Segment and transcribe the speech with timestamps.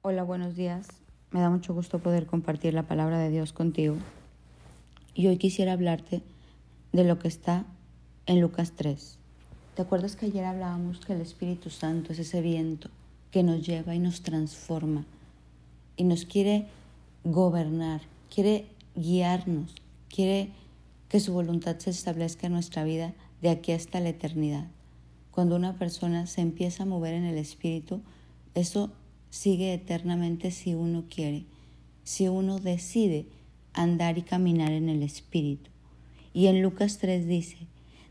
[0.00, 0.86] Hola, buenos días.
[1.32, 3.96] Me da mucho gusto poder compartir la palabra de Dios contigo.
[5.12, 6.22] Y hoy quisiera hablarte
[6.92, 7.66] de lo que está
[8.26, 9.18] en Lucas 3.
[9.74, 12.90] ¿Te acuerdas que ayer hablábamos que el Espíritu Santo es ese viento
[13.32, 15.04] que nos lleva y nos transforma
[15.96, 16.68] y nos quiere
[17.24, 18.02] gobernar,
[18.32, 19.74] quiere guiarnos,
[20.08, 20.52] quiere
[21.08, 24.68] que su voluntad se establezca en nuestra vida de aquí hasta la eternidad?
[25.32, 28.00] Cuando una persona se empieza a mover en el Espíritu,
[28.54, 28.92] eso
[29.30, 31.44] sigue eternamente si uno quiere,
[32.04, 33.26] si uno decide
[33.72, 35.70] andar y caminar en el Espíritu.
[36.32, 37.58] Y en Lucas 3 dice,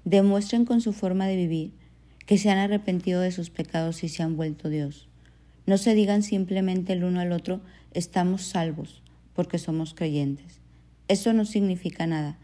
[0.05, 1.71] demuestren con su forma de vivir
[2.25, 5.07] que se han arrepentido de sus pecados y se han vuelto Dios.
[5.65, 7.61] No se digan simplemente el uno al otro,
[7.93, 9.01] estamos salvos,
[9.33, 10.59] porque somos creyentes.
[11.07, 12.37] Eso no significa nada,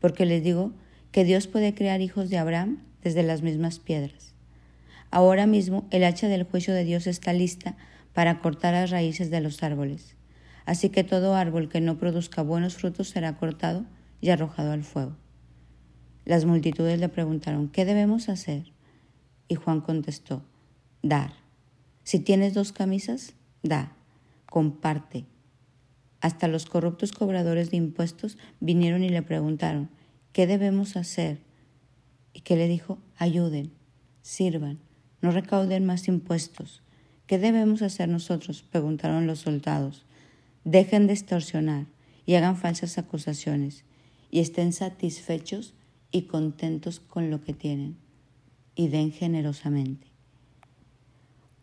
[0.00, 0.72] porque les digo
[1.12, 4.34] que Dios puede crear hijos de Abraham desde las mismas piedras.
[5.10, 7.76] Ahora mismo el hacha del juicio de Dios está lista
[8.16, 10.16] para cortar las raíces de los árboles.
[10.64, 13.84] Así que todo árbol que no produzca buenos frutos será cortado
[14.22, 15.14] y arrojado al fuego.
[16.24, 18.72] Las multitudes le preguntaron, ¿qué debemos hacer?
[19.48, 20.42] Y Juan contestó,
[21.02, 21.34] dar.
[22.04, 23.92] Si tienes dos camisas, da,
[24.46, 25.26] comparte.
[26.22, 29.90] Hasta los corruptos cobradores de impuestos vinieron y le preguntaron,
[30.32, 31.42] ¿qué debemos hacer?
[32.32, 32.96] ¿Y qué le dijo?
[33.18, 33.74] Ayuden,
[34.22, 34.78] sirvan,
[35.20, 36.82] no recauden más impuestos
[37.26, 38.62] ¿Qué debemos hacer nosotros?
[38.62, 40.04] preguntaron los soldados.
[40.64, 41.86] Dejen de extorsionar
[42.24, 43.84] y hagan falsas acusaciones
[44.30, 45.74] y estén satisfechos
[46.12, 47.96] y contentos con lo que tienen
[48.74, 50.06] y den generosamente.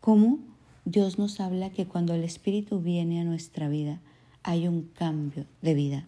[0.01, 0.39] ¿Cómo
[0.83, 4.01] Dios nos habla que cuando el Espíritu viene a nuestra vida
[4.43, 6.07] hay un cambio de vida?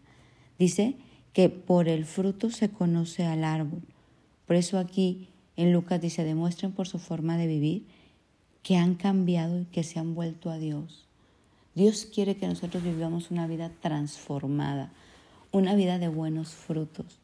[0.60, 0.96] Dice
[1.32, 3.84] que por el fruto se conoce al árbol.
[4.48, 7.86] Por eso aquí en Lucas dice, demuestren por su forma de vivir
[8.66, 11.06] que han cambiado y que se han vuelto a Dios.
[11.76, 14.92] Dios quiere que nosotros vivamos una vida transformada,
[15.52, 17.20] una vida de buenos frutos,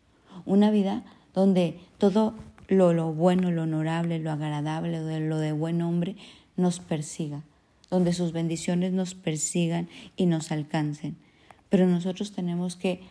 [0.45, 1.03] una vida
[1.34, 2.35] donde todo
[2.68, 6.16] lo, lo bueno, lo honorable, lo agradable, lo de buen hombre
[6.57, 7.41] nos persiga,
[7.90, 11.18] donde sus bendiciones nos persigan y nos alcancen.
[11.69, 13.01] Pero nosotros tenemos que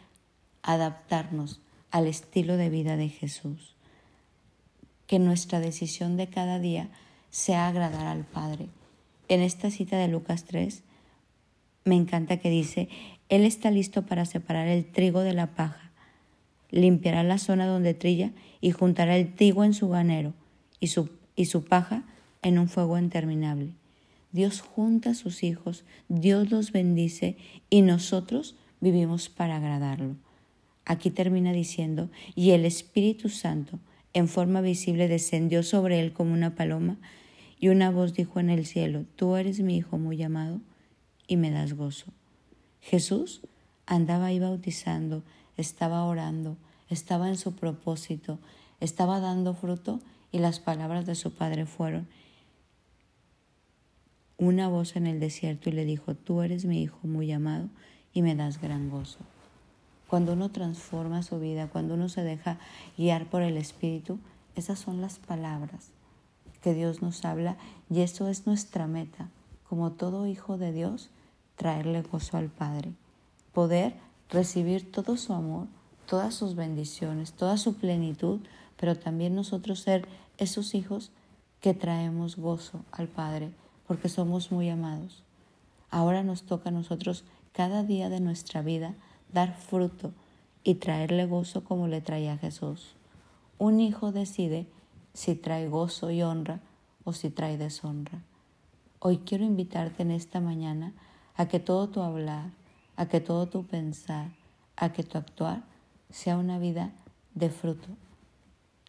[0.63, 3.75] adaptarnos al estilo de vida de Jesús.
[5.09, 6.91] Que nuestra decisión de cada día
[7.31, 8.69] sea agradar al Padre.
[9.29, 10.83] En esta cita de Lucas 3
[11.85, 12.89] me encanta que dice,
[13.29, 15.91] Él está listo para separar el trigo de la paja,
[16.71, 20.35] limpiará la zona donde trilla y juntará el trigo en su ganero
[20.79, 22.05] y su, y su paja
[22.43, 23.75] en un fuego interminable.
[24.33, 27.37] Dios junta a sus hijos, Dios los bendice
[27.69, 30.17] y nosotros vivimos para agradarlo.
[30.85, 33.79] Aquí termina diciendo, y el Espíritu Santo
[34.13, 36.99] en forma visible descendió sobre él como una paloma
[37.61, 40.61] y una voz dijo en el cielo, Tú eres mi Hijo muy amado
[41.27, 42.07] y me das gozo.
[42.81, 43.43] Jesús
[43.85, 45.23] andaba ahí bautizando,
[45.59, 46.57] estaba orando,
[46.89, 48.39] estaba en su propósito,
[48.81, 50.01] estaba dando fruto
[50.33, 52.09] y las palabras de su Padre fueron
[54.39, 57.69] una voz en el desierto y le dijo, Tú eres mi Hijo muy amado
[58.15, 59.19] y me das gran gozo.
[60.09, 62.59] Cuando uno transforma su vida, cuando uno se deja
[62.97, 64.19] guiar por el Espíritu,
[64.57, 65.93] esas son las palabras
[66.63, 67.57] que Dios nos habla
[67.89, 69.29] y eso es nuestra meta,
[69.69, 71.11] como todo hijo de Dios,
[71.57, 72.93] traerle gozo al Padre,
[73.53, 73.95] poder
[74.31, 75.67] recibir todo su amor,
[76.07, 78.41] todas sus bendiciones, toda su plenitud,
[78.77, 81.11] pero también nosotros ser esos hijos
[81.61, 83.53] que traemos gozo al Padre,
[83.87, 85.23] porque somos muy amados.
[85.91, 88.95] Ahora nos toca a nosotros cada día de nuestra vida
[89.33, 90.13] dar fruto
[90.65, 92.95] y traerle gozo como le traía Jesús.
[93.59, 94.67] Un hijo decide
[95.21, 96.61] si trae gozo y honra
[97.05, 98.23] o si trae deshonra.
[99.01, 100.95] Hoy quiero invitarte en esta mañana
[101.37, 102.53] a que todo tu hablar,
[102.97, 104.31] a que todo tu pensar,
[104.77, 105.63] a que tu actuar
[106.09, 106.93] sea una vida
[107.35, 107.89] de fruto,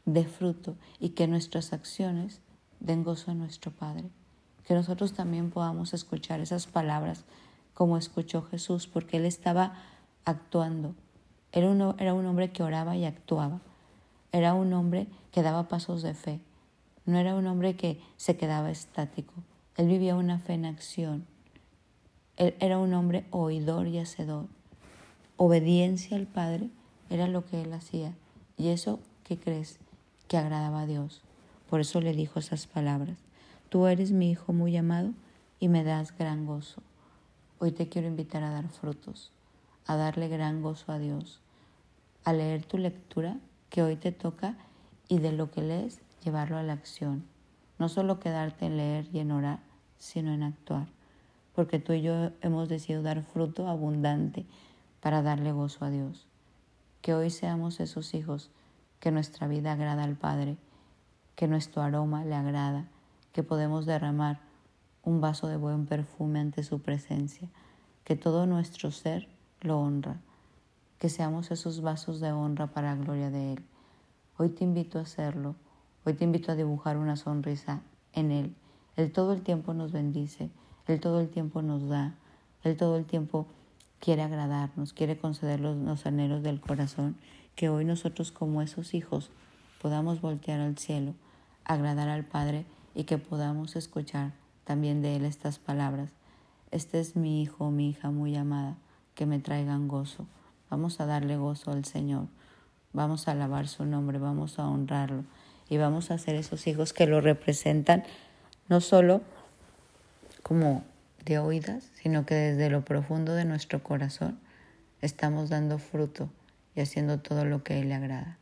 [0.06, 2.40] de fruto y que nuestras acciones
[2.80, 4.06] den gozo a nuestro Padre.
[4.66, 7.26] Que nosotros también podamos escuchar esas palabras
[7.74, 9.74] como escuchó Jesús, porque Él estaba
[10.24, 10.96] actuando.
[11.52, 13.60] Era un, era un hombre que oraba y actuaba.
[14.32, 16.40] Era un hombre que daba pasos de fe.
[17.06, 19.34] No era un hombre que se quedaba estático.
[19.76, 21.26] Él vivía una fe en acción.
[22.38, 24.46] Él era un hombre oidor y hacedor.
[25.36, 26.70] Obediencia al Padre
[27.10, 28.14] era lo que él hacía.
[28.58, 29.80] Y eso, ¿qué crees?
[30.28, 31.22] Que agradaba a Dios.
[31.70, 33.18] Por eso le dijo esas palabras.
[33.70, 35.12] Tú eres mi hijo muy amado
[35.60, 36.82] y me das gran gozo.
[37.60, 39.32] Hoy te quiero invitar a dar frutos,
[39.86, 41.42] a darle gran gozo a Dios,
[42.24, 43.38] a leer tu lectura
[43.72, 44.58] que hoy te toca
[45.08, 47.24] y de lo que lees llevarlo a la acción.
[47.80, 49.60] No solo quedarte en leer y en orar,
[49.98, 50.88] sino en actuar.
[51.54, 54.46] porque tú y yo hemos decidido dar fruto abundante
[55.02, 56.26] para darle gozo a Dios.
[57.02, 58.52] Que hoy seamos esos hijos,
[59.02, 60.56] que nuestra vida agrada al Padre,
[61.36, 62.86] que nuestro aroma le agrada,
[63.34, 64.40] que podemos derramar
[65.04, 67.50] un vaso de buen perfume ante su presencia,
[68.06, 69.28] que todo nuestro ser
[69.60, 70.22] lo honra,
[71.02, 73.64] que seamos esos vasos de honra para la gloria de Él.
[74.38, 75.56] Hoy te invito a hacerlo,
[76.06, 77.82] hoy te invito a dibujar una sonrisa
[78.14, 78.54] en Él.
[78.98, 80.52] Él todo el tiempo nos bendice,
[80.86, 82.14] Él todo el tiempo nos da,
[82.64, 83.48] Él todo el tiempo
[84.00, 87.18] quiere agradarnos, quiere conceder los, anhelos del corazón,
[87.56, 89.32] que hoy nosotros como esos hijos
[89.82, 91.16] podamos voltear al cielo,
[91.66, 94.34] agradar al Padre y que podamos escuchar
[94.66, 96.12] también de Él estas palabras.
[96.70, 98.78] Este es mi hijo mi hija muy amada,
[99.16, 100.28] que me traigan gozo.
[100.72, 102.28] Vamos a darle gozo al Señor,
[102.94, 105.26] vamos a alabar su nombre, vamos a honrarlo
[105.70, 108.04] y vamos a ser esos hijos que lo representan
[108.70, 109.22] no solo
[110.42, 110.86] como
[111.26, 114.40] de oídas, sino que desde lo profundo de nuestro corazón
[115.02, 116.30] estamos dando fruto
[116.74, 118.38] y haciendo todo lo que Él le agrada.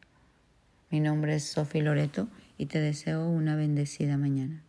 [0.91, 2.27] Mi nombre es Sofi Loreto
[2.59, 4.61] y te deseo una bendecida mañana.